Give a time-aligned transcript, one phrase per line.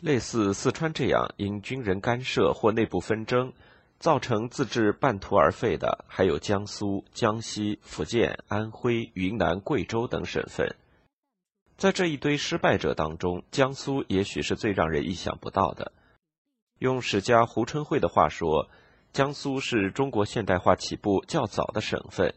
[0.00, 3.52] 类似四川这样因军人干涉或内部纷争
[3.98, 10.74] 造成自治半途而废的，还有江苏、江西、福建、安徽、云南、贵州等省份。
[11.76, 15.92] 在这一堆失败者当中，江苏也许是最让人意想不到的。
[16.78, 18.70] 用史家胡春惠的话说，
[19.12, 22.34] 江苏是中国现代化起步较早的省份，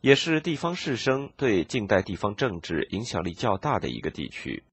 [0.00, 4.64] 也是地方士绅对近代地方政治影响力较大的一个地区。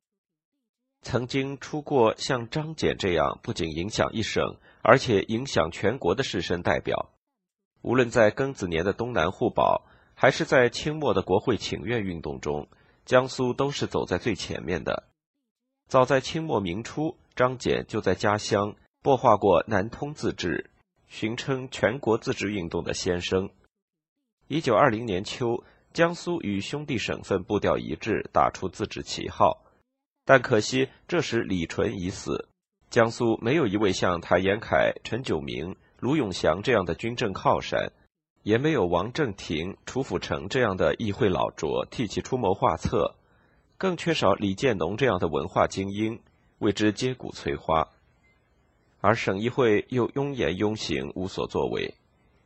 [1.05, 7.11] 曾经出过像张謇这样不仅影响一省，而且影响全国的士绅代表。
[7.83, 9.83] 无论在庚子年的东南互保，
[10.15, 12.67] 还是在清末的国会请愿运动中，
[13.05, 15.03] 江苏都是走在最前面的。
[15.87, 20.71] 早在清末明初，张謇就在家乡擘画过南通自治，
[21.07, 23.51] 寻称全国自治运动的先声。
[24.47, 29.61] 一九二零年秋，江苏与兄弟省份步调一致，打出自治旗号。
[30.27, 32.49] 但可惜，这时李纯已死，
[32.89, 37.91] 江苏没有一位像谭延闿、陈炯明、卢永祥这样的军政靠山，
[38.41, 43.13] 也没有王正廷、楚辅成这样的议会老拙替其出谋划策，
[43.77, 46.19] 更缺少李建农这样的文化精英
[46.57, 47.87] 为之接骨催花。
[49.01, 51.93] 而省议会又庸言庸行，无所作为，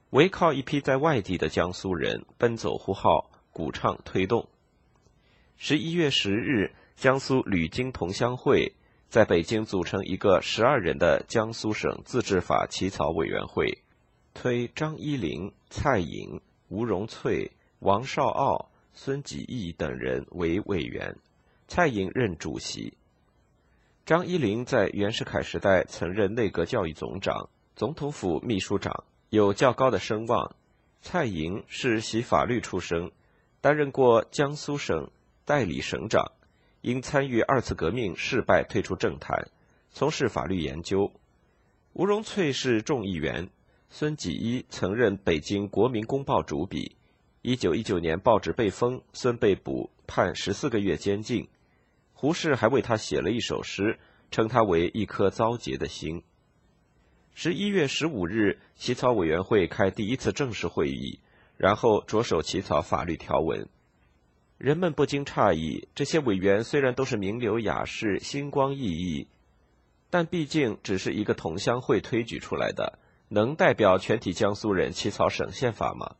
[0.09, 4.49] 唯靠一批在外地的江苏人奔走呼号、鼓唱推动。
[5.55, 6.73] 十一月十日。
[6.99, 8.73] 江苏吕京同乡会
[9.07, 13.77] 在北京组成一个十二人的江苏省自治法起草委员会，
[14.33, 21.15] 推张一林、蔡颖、吴荣翠、王绍奥、孙吉义等人为委员，
[21.69, 22.97] 蔡颖任主席。
[24.05, 30.53] 张一林在袁世凯时代曾任内阁教育总长、总统府秘书长，有较高的声望。
[31.01, 33.09] 蔡颖是习法律出身，
[33.61, 35.09] 担任过江苏省
[35.45, 36.33] 代理省长。
[36.81, 39.49] 因参与二次革命失败，退出政坛，
[39.91, 41.11] 从事法律研究。
[41.93, 43.49] 吴荣翠是众议员，
[43.89, 46.95] 孙给一曾任北京《国民公报》主笔。
[47.41, 51.47] 一九一九年报纸被封，孙被捕，判十四个月监禁。
[52.13, 53.97] 胡适还为他写了一首诗，
[54.29, 56.23] 称他为一颗糟结的心。
[57.33, 61.19] 十一月十五日，起草委员会开第一次正式会议，
[61.55, 63.67] 然后着手起草法律条文。
[64.59, 69.27] 人们不禁诧异：这些委员虽然都是名流雅士、星光熠熠，
[70.09, 72.99] 但毕竟只是一个同乡会推举出来的，
[73.29, 76.17] 能代表全体江苏人起草省宪法吗？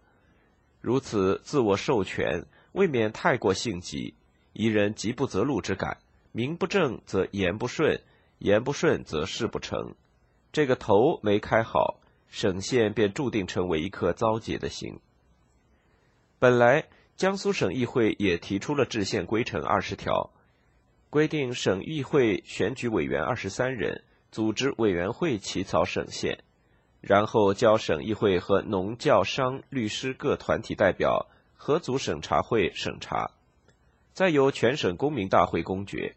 [0.80, 4.14] 如此自我授权，未免太过性急，
[4.54, 5.98] 宜人急不择路之感。
[6.32, 8.00] 名不正则言不顺，
[8.38, 9.96] 言不顺则事不成。
[10.54, 14.98] 这个头没开好，省县便注定成为一颗糟结的心。
[16.40, 16.86] 本来。
[17.19, 20.31] 江苏省议会也提出了制宪规程二十条，
[21.09, 26.40] 规定省议会选举委员二十三人，组织委员会起草省宪，
[27.02, 31.28] 然后交省议会和农教商律师各团体代表
[31.58, 33.31] 合组审查会审查，
[34.13, 36.16] 再由全省公民大会公决。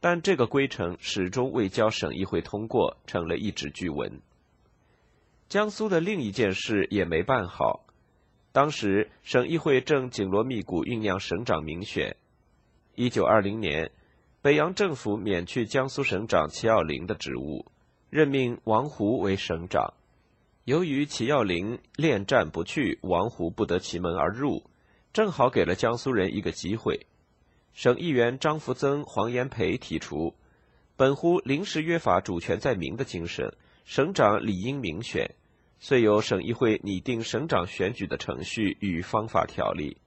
[0.00, 4.20] 但这个规程始终未交省议会通过，成了一纸巨文。
[5.48, 7.85] 江苏的另一件事也没办好。
[8.56, 12.16] 当时省议会正紧锣密鼓酝酿省长民选。
[12.94, 13.90] 一九二零年，
[14.40, 17.66] 北洋政府免去江苏省长齐耀林的职务，
[18.08, 19.92] 任命王胡为省长。
[20.64, 24.62] 由于齐耀林恋战不去，王胡不得其门而入，
[25.12, 27.04] 正好给了江苏人一个机会。
[27.74, 30.34] 省议员张福增、黄炎培提出，
[30.96, 35.34] 本乎临时约法主权在民的精神，省长理应民选。
[35.78, 39.98] 遂由省议会拟定省长选举的程序与方法条例。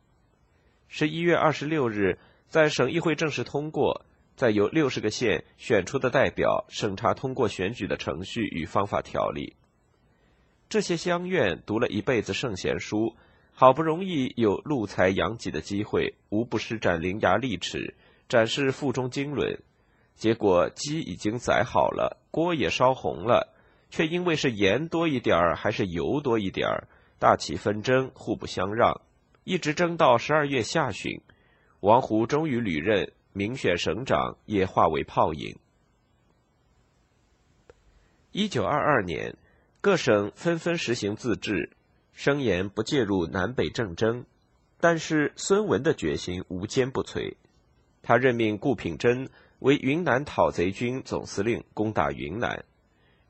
[0.87, 9.55] 十一月二十六日，在省议会正式通过，再由六十个县选出的代表审查通过选举的程序与方法条例。
[10.67, 13.15] 这些乡院读了一辈子圣贤书，
[13.53, 17.95] 好不容易有露才扬己的机会，无不施展伶牙俐齿，
[18.27, 19.59] 展示腹中经纶。
[20.15, 23.55] 结果鸡已经宰好了，锅也烧红了。
[23.89, 26.87] 却因为是盐多一点儿还是油多一点儿，
[27.17, 29.01] 大起纷争，互不相让，
[29.43, 31.21] 一直争到十二月下旬，
[31.79, 35.57] 王胡终于履任，民选省长也化为泡影。
[38.31, 39.35] 一九二二年，
[39.81, 41.71] 各省纷纷实行自治，
[42.13, 44.25] 声言不介入南北政争，
[44.79, 47.33] 但是孙文的决心无坚不摧，
[48.03, 52.63] 他任命顾品珍为云南讨贼军总司令，攻打云南。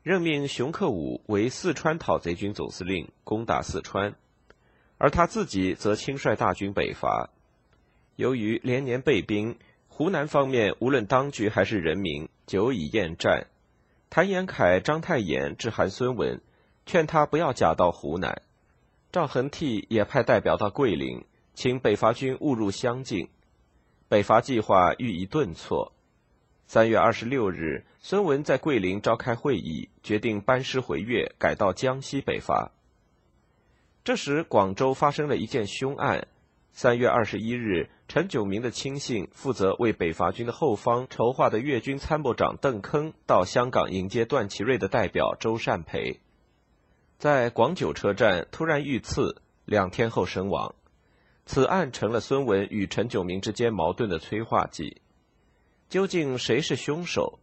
[0.02, 4.14] 任命熊克武为四川讨贼军总司令，攻打四川，
[4.96, 7.28] 而他自己则亲率大军北伐。
[8.16, 9.58] 由于连年被兵，
[9.88, 13.48] 湖南方面无论当局还是人民，久已厌战。
[14.08, 16.40] 谭延闿、章太炎致函孙文，
[16.86, 18.40] 劝他不要假到湖南。
[19.12, 23.28] 赵恒惕也派代表到桂林，请北伐军误入湘境。
[24.08, 25.92] 北伐计划予以顿挫。
[26.72, 32.70] 三月二十六日，孙文在桂林召开会议，决定班师回粤，改到江西北伐。
[34.04, 36.28] 这时，广州发生了一件凶案。
[36.70, 46.20] 三月二十一日，陈炯明的亲信、负责为北伐军的后方筹划的粤军参谋长邓铿到香港迎接段祺瑞的代表周善培，
[47.18, 50.76] 在广九车站突然遇刺，两天后身亡。
[51.46, 55.02] 此案成了孙文与陈炯明之间矛盾的催化剂。
[55.90, 57.40] 究竟谁是凶手？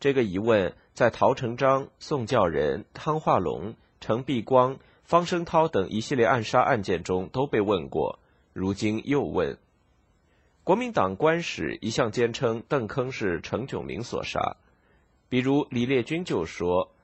[0.00, 8.18] 这个疑问在陶成章、宋教仁、汤化龙、程璧光、方声涛等一系列暗杀案件中都被问过。
[8.54, 9.58] 如今又问，
[10.64, 14.56] 国民党官史一向坚称邓铿是程炯明所杀，
[15.28, 16.94] 比如李烈钧就说，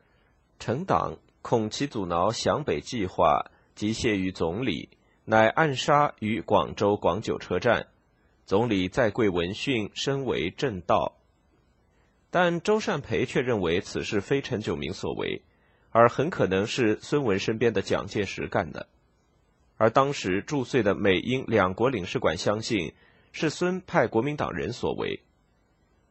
[0.58, 3.44] 陈党恐其阻挠湘北计划，
[3.74, 4.88] 即谢于总理，
[5.26, 7.88] 乃暗杀于广州广九车站，
[8.48, 11.18] 总理在贵闻讯，身为正道。
[12.30, 15.42] 但周善培却认为此事非陈炯明所为，
[15.90, 18.86] 而很可能是孙文身边的蒋介石干的。
[19.76, 22.94] 而当时驻穗的美英两国领事馆相信
[23.32, 25.20] 是孙派国民党人所为。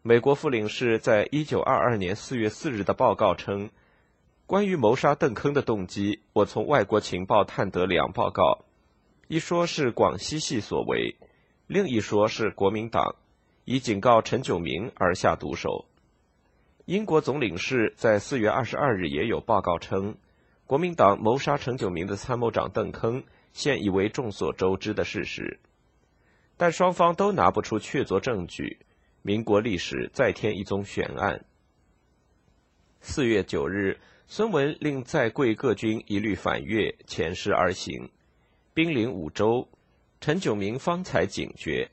[0.04, 3.72] 美国副领事在一九二二年四月四日的报告称，
[4.46, 8.64] 关于谋杀邓铿的动机，我从外国情报探得两报告，
[9.28, 11.16] 一说是广西系所为，
[11.68, 13.16] 另一说是国民党
[13.66, 15.86] 以警告陈炯明而下毒手。
[16.86, 20.16] 英国总领事在四月二十二日也有报告称，
[20.66, 23.24] 国民党谋杀陈炯明的参谋长邓铿。
[23.54, 25.60] 现已为众所周知的事实，
[26.58, 28.78] 但双方都拿不出确凿证据。
[29.24, 31.44] 民国历史再添一宗悬案。
[33.02, 38.12] 四月九日，孙文令在桂各军一律反越，遣师而行，
[38.76, 39.68] 兵临五州。
[40.20, 41.90] 陈炯明方才警觉。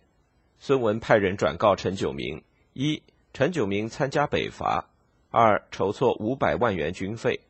[0.59, 2.43] 孙文派人转告陈炯明：
[2.73, 4.88] 一、陈炯明参加北伐；
[5.31, 7.41] 二、筹措五百万元军费。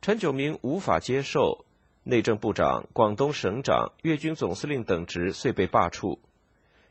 [0.00, 1.64] 陈炯明无法接受。
[2.08, 6.20] 内政部长、广东省长、粤军总司令等职遂被罢黜，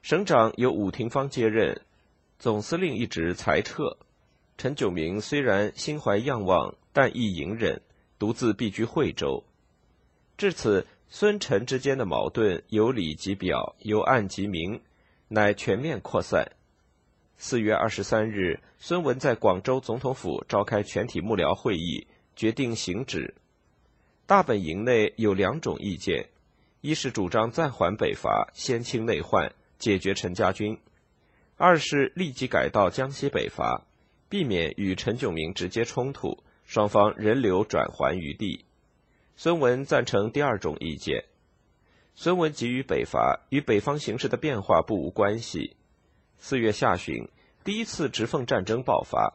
[0.01, 1.81] 省长由伍廷芳接任，
[2.37, 3.95] 总司令一职裁撤。
[4.57, 7.81] 陈炯明虽然心怀仰望，但亦隐忍，
[8.19, 9.45] 独自避居惠州。
[10.37, 14.81] 至此，孙陈之间的矛盾由里及表，由暗及明，
[15.27, 16.51] 乃全面扩散。
[17.37, 23.35] 四月二十三日，孙文在广州总统府召开全体幕僚会议，决定行止。
[24.25, 26.29] 大本营内有两种意见：
[26.81, 30.77] 一是主张暂缓北伐，先清内患，解决陈家军；
[31.57, 33.85] 二是立即改道江西北伐，
[34.27, 38.65] 避免与陈炯明直接冲突，双方人流转还余地。
[39.37, 41.25] 孙文赞成第二种意见。
[42.15, 45.75] 孙文急于北伐，与北方形势的变化不无关系。
[46.37, 47.27] 四月下旬，
[47.63, 49.33] 第一次直奉战争爆发，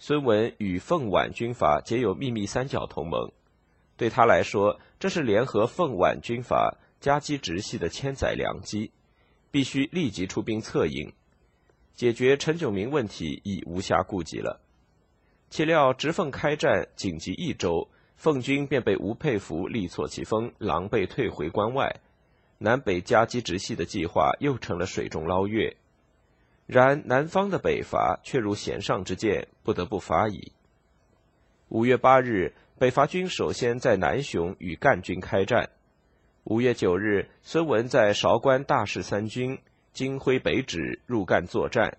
[0.00, 3.30] 孙文与奉皖军阀结有秘密三角同盟。
[3.96, 8.90] 对他来说，这是联合奉皖军阀夹击直系的千载良机，
[9.52, 11.12] 必须立即出兵策应，
[11.94, 14.60] 解决陈炯明问题已无暇顾及了。
[15.50, 17.88] 岂料直奉开战仅及一周，
[18.20, 22.00] 奉军便被吴佩孚力挫其锋，狼狈退回关外，
[22.58, 25.74] 南北夹击直系的计划又成了水中捞月。
[26.66, 30.52] 然南方的北伐却如弦上之箭，不得不发矣。
[31.70, 32.52] 五月八日。
[32.78, 35.70] 北伐军首先在南雄与赣军开战。
[36.44, 39.58] 五月九日，孙文在韶关大势三军，
[39.94, 41.96] 金辉北指入赣作战。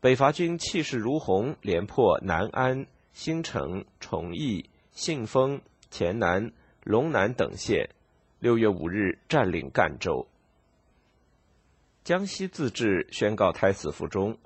[0.00, 6.52] 北伐军气势如虹，连破南安、新城、崇义、信丰、黔南、
[6.84, 7.88] 龙南等县。
[8.38, 10.26] 六月五日，占领赣州。
[12.04, 14.38] 江西自治宣告胎死腹中。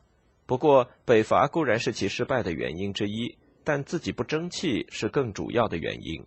[0.47, 3.37] 不过，北伐固然是其失败的原因之一。
[3.65, 6.25] 但自己不争气是更主要的原因。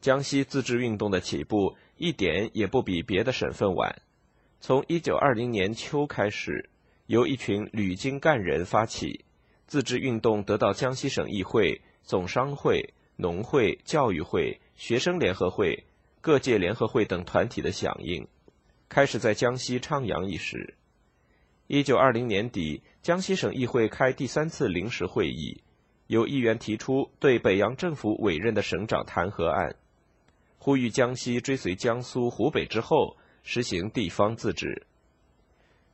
[0.00, 4.00] 江西自治运动的起步一点也不比别的省份晚。
[4.58, 6.70] 从一九二零年秋开始，
[7.04, 9.26] 由一群旅京干人发起，
[9.66, 15.84] 自治运动得到江西省议会、总商会、农会、教育会、学生联合会、
[16.20, 18.26] 各界联合会等团体的响应，
[18.88, 20.74] 开始在江西徜徉一时。
[21.66, 25.62] 一九二零年底，江西省议会开第三次临时会议。
[26.08, 29.76] 有议员提出对北洋政府委任的省长弹劾案，
[30.58, 34.86] 呼吁江西追随江苏、湖北之后实行地方自治。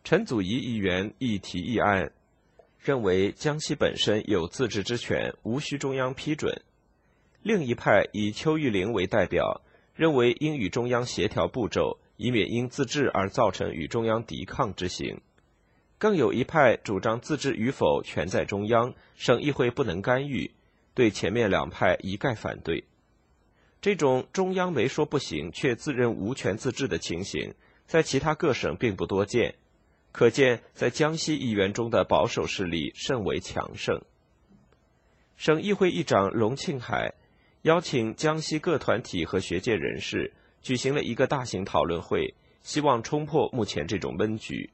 [0.02, 2.10] 陈祖仪议员亦提议案，
[2.80, 6.62] 认为江西本身有自治之权，无需中央批准。
[7.46, 9.62] 另一派以邱玉玲为代表，
[9.94, 15.20] 认为应与中央协调步骤，以免因自治而造成与中央抵抗之行。
[15.96, 20.50] 更有一派主张自治与否全在中央，省议会不能干预，
[20.92, 22.82] 对前面两派一概反对。
[23.80, 27.54] 这种中央没说不行，却自认无权自治的情形，
[27.86, 29.54] 在其他各省并不多见，
[30.10, 34.02] 可见在江西议员中的保守势力甚为强盛。
[35.36, 37.14] 省议会议长龙庆海
[37.66, 40.32] 邀请江西各团体和学界人士
[40.62, 42.32] 举行了一个大型讨论会，
[42.62, 44.70] 希望冲破目前这种闷局。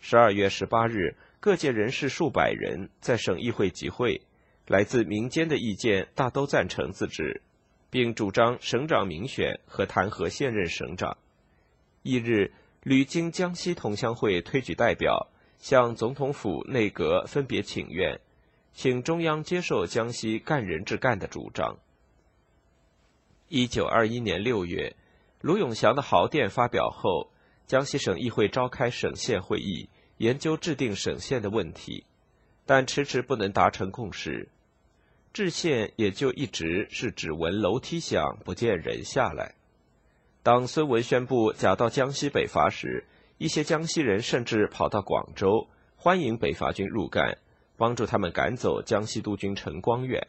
[0.00, 4.22] 十二月十八日，各界人士数百人在省议会集会，
[4.66, 7.42] 来自民间的意见大都赞成自治，
[7.90, 11.18] 并主张省长民选和弹劾现任省长。
[12.02, 12.50] 翌日，
[12.82, 18.18] 屡经江西同乡会推举代表向总统府、内阁分别请愿，
[18.72, 21.76] 请中央接受江西干人治干的主张。
[23.48, 24.96] 一九二一年六月，
[25.40, 27.30] 卢永祥的豪电发表后。
[27.66, 29.88] 江西省议会召开省县会议，
[30.18, 32.04] 研究制定省县的问题，
[32.64, 34.48] 但迟迟不能达成共识。
[35.32, 39.56] 制县也就一直是只闻楼梯响，不见人下来。
[40.44, 43.04] 当孙文宣布假到江西北伐时，
[43.38, 47.36] 一些江西人甚至跑到广州欢迎北伐军入赣，
[47.76, 50.24] 帮助他们赶走江西督军陈光远。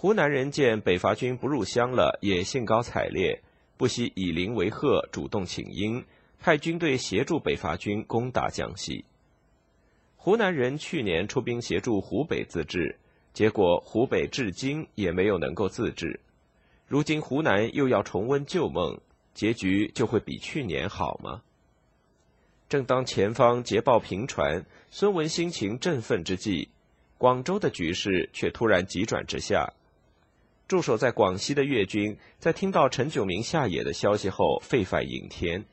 [0.00, 3.42] 湖南人见北伐军不入湘了，也兴高采烈，
[3.76, 6.02] 不惜以邻为壑，主动请缨。
[6.38, 9.04] 派军队协助北伐军攻打江西。
[10.16, 12.96] 湖南人去年出兵协助湖北自治，
[13.34, 16.18] 结果湖北至今也没有能够自治。
[16.88, 18.98] 如今湖南又要重温旧梦，
[19.34, 21.42] 结局就会比去年好吗？
[22.70, 26.70] 正当前方捷报频传，孙文心情振奋之际，
[27.18, 29.70] 广州的局势却突然急转直下。
[30.70, 35.64] 驻守在广西的粤军在听到陈炯明下野的消息后，沸反盈天。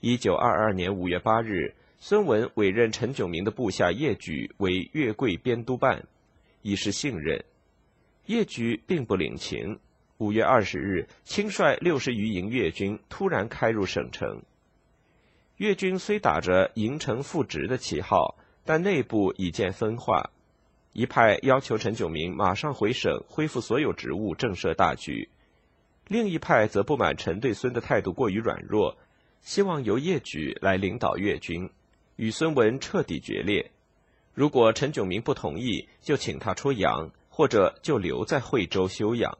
[0.00, 6.06] 一九二二年五月八日，孙文委任陈炯明的部下叶举为粤桂边督办，
[6.62, 7.44] 以示信任。
[8.24, 9.78] 叶举并不领情。
[10.16, 14.40] 五月二十日，亲率六十余营粤军突然开入省城。
[15.58, 20.30] 粤军虽打着营城复职的旗号，但内部已见分化。
[20.94, 25.28] 一派要求陈炯明马上回省，恢复所有职务，震慑大局；
[26.06, 28.96] 另一派则不满陈对孙的态度过于软弱。
[29.42, 31.68] 希望由叶举来领导粤军，
[32.14, 33.72] 与孙文彻底决裂。
[34.32, 39.36] 如果陈炯明不同意，就请他出洋，或者就留在惠州休养。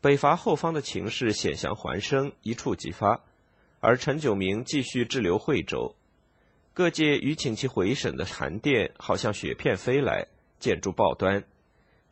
[0.00, 3.20] 北伐后方的情势险象环生，一触即发，
[3.80, 5.96] 而陈炯明继续滞留惠州。
[6.78, 10.28] 各界与请其回省的函电，好像雪片飞来，
[10.60, 11.42] 见诸报端。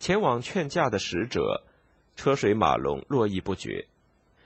[0.01, 1.63] 前往劝架的使者，
[2.17, 3.87] 车水马龙，络绎不绝。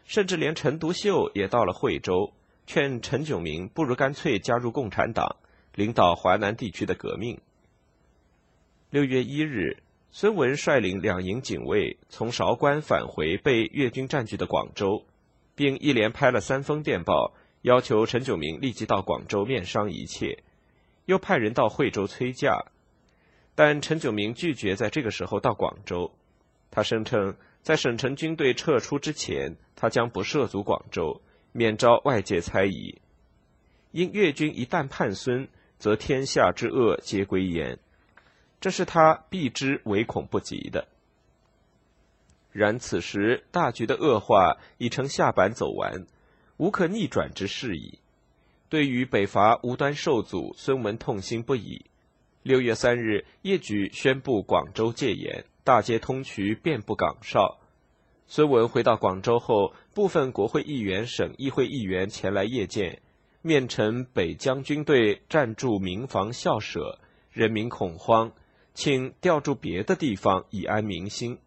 [0.05, 2.35] 甚至连陈独秀也到了惠州，
[2.67, 5.37] 劝陈炯明不如干脆加入共产党，
[5.75, 7.41] 领导华南地区的革命。
[8.91, 9.79] 六月一日，
[10.11, 15.07] 孙文率领两营警卫从韶关返回被粤军占据的广州，
[15.55, 20.43] 并一连拍了三封电报，要求陈炯明立即到广州面商一切，
[21.07, 22.67] 又派人到惠州催嫁，
[23.55, 26.13] 但陈炯明拒绝在这个时候到广州，
[26.71, 27.37] 他声称。
[27.63, 31.21] 在省城军队撤出之前，他将不涉足广州，
[31.53, 32.99] 免招外界猜疑。
[33.91, 35.47] 因粤军一旦叛孙，
[35.79, 37.79] 则天下之恶皆归焉，
[38.63, 40.89] 这是他避之唯恐不及的。
[42.51, 46.07] 然此时大局的恶化已成下板走完，
[46.61, 47.99] 无可逆转之事矣。
[48.69, 51.87] 对于北伐无端受阻，孙文痛心不已。
[52.43, 55.47] 六月三日，叶举宣布广州戒严。
[55.65, 57.59] 大街通衢，遍布岗哨。
[58.27, 63.01] 孙文回到广州后，部分国会议员、省议会议员前来谒见，
[63.41, 66.99] 面陈北江军队占住民房校舍，
[67.33, 68.33] 人民恐慌，
[68.75, 71.39] 请调驻别的地方以安民心。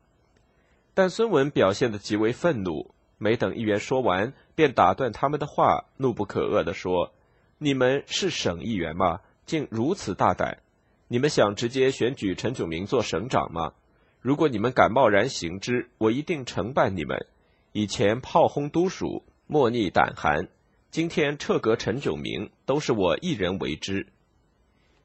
[0.95, 7.13] 但孙文表现得极为愤怒，没等议员说完，便打断他们的话，怒不可遏地说
[7.57, 9.21] ：“你们是省议员吗？
[9.45, 10.59] 竟如此大胆！
[11.07, 13.73] 你们想直接选举陈炯明做省长吗？”
[14.21, 17.25] 如果你们敢贸然行之，我一定惩办你们。
[17.73, 20.45] 以前炮轰都署，莫逆胆寒；
[20.91, 24.07] 今天撤革陈炯明，都是我一人为之。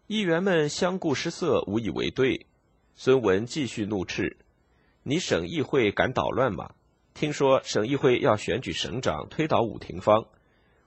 [0.07, 2.47] 议员们相顾失色，无以为对。
[2.95, 4.37] 孙文继续怒斥
[5.03, 6.71] ：“你省议会敢捣乱吗？
[7.19, 10.27] 听说省议会要选举省长，推倒武廷芳。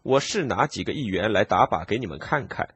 [0.01, 2.69] 我是拿几个议员来打靶给你们看看。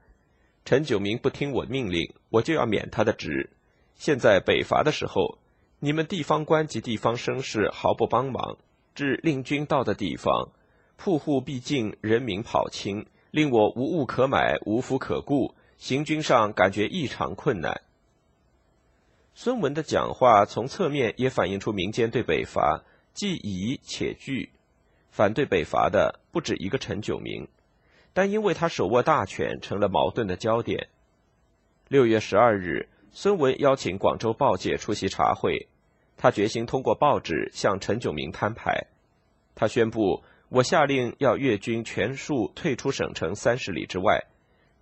[0.65, 3.51] 陈九明不听我命令，我就要免他的职。
[3.95, 5.37] 现在北伐的时候，
[5.79, 8.57] 你们地方官及地方绅士毫不帮忙，
[8.93, 10.49] 至令军到的地方，
[10.97, 17.79] 铺户必尽，人民跑清，令我无物可买，无福可顾，行军上感觉异常困难。
[19.33, 22.83] 孙文的讲话从侧面也反映出民间对北伐
[23.15, 24.51] 既疑且惧，
[25.09, 27.47] 反对北伐的不止一个陈炯明，
[28.13, 30.89] 但因为他手握大权，成了矛盾的焦点。
[31.87, 32.89] 六月十二日。
[33.17, 35.69] 孙文邀请广州报界出席茶会，
[36.17, 38.87] 他决心通过报纸向陈炯明摊牌。
[39.55, 44.25] 他宣布：“我下令要粤军全数退出省城三十里之外，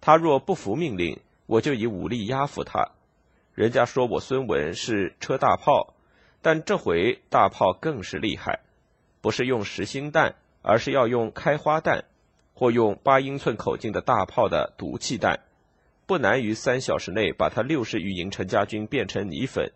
[0.02, 2.94] 他若不服命令，我就以武力压服他。”
[3.54, 5.93] 人家说我孙文是车大炮，
[6.44, 8.60] 但这回大炮更是厉害，
[9.22, 12.04] 不是用实心弹，而是要用开花弹，
[12.54, 15.40] 或用八英寸口径的大炮的毒气弹。
[16.06, 19.72] 不难于三小时内把他六十余营陈家军变成泥粉。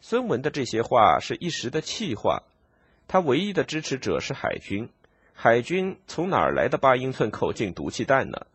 [0.00, 2.42] 孙文的这些话是一时的气话，
[3.06, 4.88] 他唯一的支持者是海军。
[5.32, 8.46] 海军从哪儿来的八英寸口径毒气弹呢？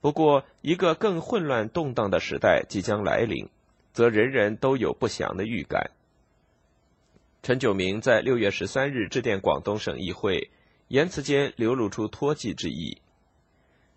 [0.00, 3.48] 不过，一个更混乱动荡的时代即将来临，
[3.92, 5.90] 则人人都有不祥的预感。
[7.42, 10.50] 陈炯明在六月十三日致电广东省议会，
[10.88, 12.98] 言辞间流露出托计之意。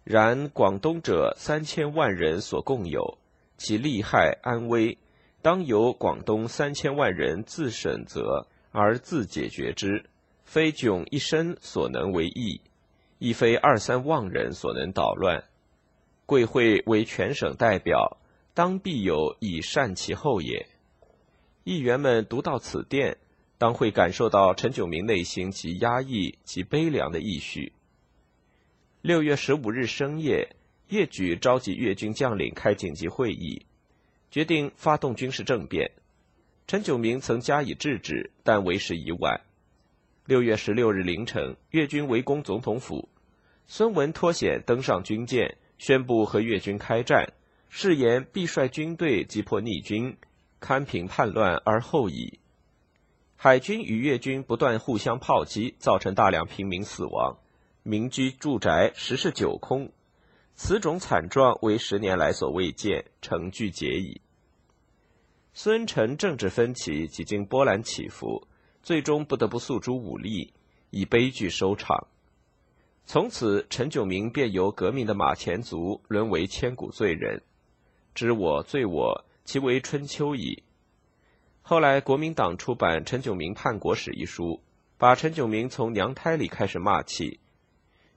[0.03, 3.17] 然广东者三千万人所共有，
[3.57, 4.97] 其利害安危，
[5.41, 10.05] 当由广东三千万人自审责而自解决之，
[10.43, 12.61] 非炯一身所能为议，
[13.19, 15.43] 亦非二三万人所能捣乱。
[16.25, 18.17] 贵会为全省代表，
[18.55, 20.65] 当必有以善其后也。
[21.65, 23.17] 议员们读到此电，
[23.57, 27.73] 当会感受到陈炯明内心其压抑、其悲凉的意绪。
[29.01, 30.55] 六月十五日深夜，
[30.87, 33.65] 叶举召集粤军将领开紧急会议，
[34.31, 35.91] 决定发动军事政变。
[36.65, 39.41] 陈炯明曾加以制止，但为时已晚。
[40.25, 43.09] 六月十六日凌晨，粤军围攻总统府，
[43.67, 47.33] 孙文脱险登上军舰，宣布和粤军开战，
[47.77, 50.15] 誓言必率军队击破逆军，
[50.61, 52.39] 堪平叛乱而后已。
[53.35, 57.37] 海军与越军不断互相炮击，造成大量平民死亡。
[57.83, 59.91] 民居住宅十室九空，
[60.55, 64.21] 此种惨状为十年来所未见，成具解矣。
[65.53, 68.47] 孙陈政治分歧几经波澜起伏，
[68.83, 70.53] 最终不得不诉诸武力，
[70.91, 72.07] 以悲剧收场。
[73.05, 77.43] 从此，陈炯明便由革命的马前卒沦为千古罪人。
[78.15, 80.63] 知我罪我，其为春秋矣。
[81.61, 84.61] 后来，国民党出版《陈炯明叛国史》一书，
[84.97, 87.41] 把陈炯明从娘胎里开始骂起。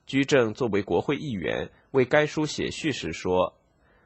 [0.06, 3.54] 居正作为国会议员，为该书写序时说：“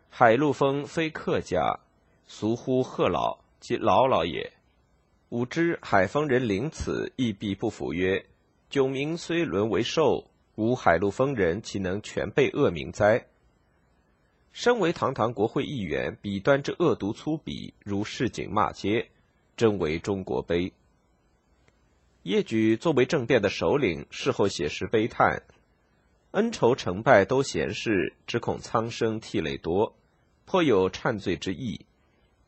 [0.08, 1.80] 海陆丰非客家，
[2.26, 4.50] 俗呼贺老，即老老也。
[5.28, 8.24] 吾知海丰人临此，亦必不服曰
[8.70, 13.26] ：‘九明虽沦为兽，吾海陆丰人岂能全被恶名哉？’
[14.52, 19.08] 身为堂堂国会议员，笔端之恶毒粗鄙，如市井骂街，
[19.56, 20.72] 真为中国悲。”
[22.22, 25.42] 叶举作为政变的首领，事后写诗悲叹。
[26.30, 29.94] 恩仇成败都闲事，只恐苍生涕泪多，
[30.44, 31.80] 颇有忏罪之意。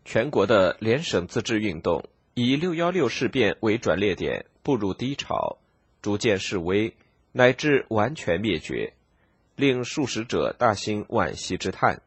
[0.04, 5.58] 全国的联省自治运动以六幺六事变为转捩点，步入低潮，
[6.00, 6.94] 逐渐式微，
[7.32, 8.92] 乃至完全灭绝，
[9.56, 12.02] 令数十者大兴惋惜之叹。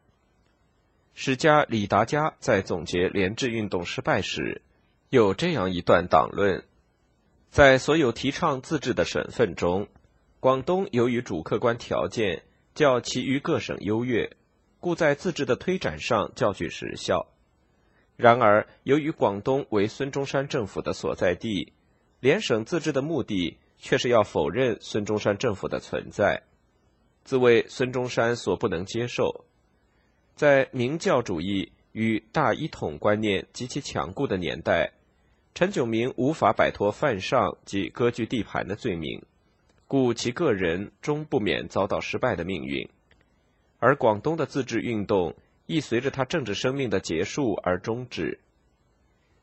[1.13, 4.61] 史家李达家在总结联治运动失败时，
[5.09, 6.63] 有这样一段党论：
[7.49, 9.87] 在所有提倡自治的省份中。
[10.39, 12.43] 广东由于主客观条件
[12.75, 14.37] 较其余各省优越，
[14.79, 17.27] 故在自治的推展上较具实效。
[18.15, 21.73] 然而，由于广东为孙中山政府的所在地，
[22.19, 26.43] 联省自治的目的却是要否认孙中山政府的存在，
[27.27, 29.43] 自为孙中山所不能接受。
[30.33, 34.93] 在明教主义与大一统观念极其强固的年代，
[35.53, 39.21] 陈炯明无法摆脱犯上及割据地盘的罪名。
[39.87, 42.87] 故其个人终不免遭到失败的命运，
[43.79, 45.35] 而广东的自治运动
[45.65, 48.39] 亦随着他政治生命的结束而终止。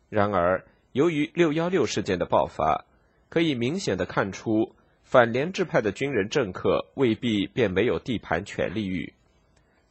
[0.08, 2.86] 然而，由于六幺六事件的爆发，
[3.28, 9.12] 可以明显的看出，反联制派的军人政客未必便没有地盘权利欲，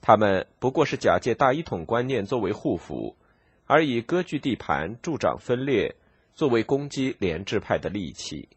[0.02, 3.16] 他们不过是假借大一统观念作为护符，
[3.66, 5.96] 而以割据地盘、助长分裂
[6.34, 8.50] 作为攻击联制派的利器。